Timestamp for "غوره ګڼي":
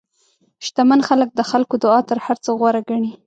2.59-3.11